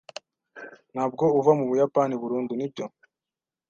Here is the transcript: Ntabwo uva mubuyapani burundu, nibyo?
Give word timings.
Ntabwo 0.93 1.23
uva 1.39 1.51
mubuyapani 1.57 2.13
burundu, 2.21 2.51
nibyo? 2.55 2.85